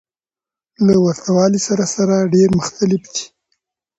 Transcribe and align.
له 0.85 0.95
ورته 1.05 1.29
والي 1.37 1.59
سره 1.67 1.85
سره 1.95 2.15
ډېر 2.33 2.49
مختلف 2.59 3.01
دى. 3.13 3.23